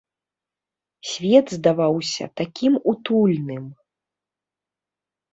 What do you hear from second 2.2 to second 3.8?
такім утульным.